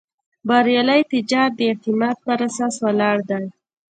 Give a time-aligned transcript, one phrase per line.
[0.47, 3.45] بریالی تجارت د اعتماد پر اساس ولاړ دی.